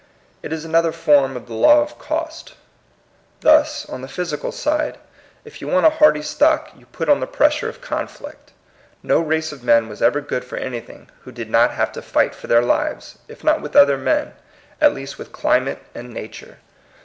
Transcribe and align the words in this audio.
It 0.41 0.51
is 0.51 0.65
another 0.65 0.91
form 0.91 1.37
of 1.37 1.45
the 1.45 1.53
law 1.53 1.79
of 1.83 1.99
cost. 1.99 2.55
Thus, 3.41 3.85
on 3.85 4.01
the 4.01 4.07
physical 4.07 4.51
side, 4.51 4.97
if 5.45 5.61
you 5.61 5.67
want 5.67 5.85
a 5.85 5.91
hardy 5.91 6.23
stock 6.23 6.71
you 6.75 6.87
put 6.87 7.07
on 7.07 7.19
the 7.19 7.27
pressure 7.27 7.69
of 7.69 7.81
conflict. 7.81 8.51
No 9.03 9.19
race 9.19 9.51
of 9.51 9.63
men 9.63 9.87
was 9.87 10.01
ever 10.01 10.19
good 10.19 10.43
for 10.43 10.57
anything 10.57 11.11
who 11.21 11.31
did 11.31 11.51
not 11.51 11.75
have 11.75 11.91
to 11.91 12.01
fight 12.01 12.33
for 12.33 12.47
their 12.47 12.63
lives, 12.63 13.19
if 13.27 13.43
not 13.43 13.61
with 13.61 13.75
other 13.75 13.95
men, 13.95 14.33
at 14.81 14.95
least 14.95 15.19
with 15.19 15.31
climate 15.31 15.83
and 15.93 16.11
nature. 16.11 16.57